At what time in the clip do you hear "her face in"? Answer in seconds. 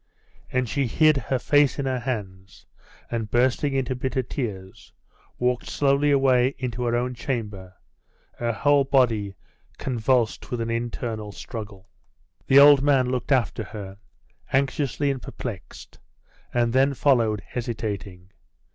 1.15-1.85